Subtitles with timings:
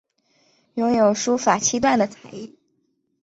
[0.73, 2.57] 拥有书法七段的才艺。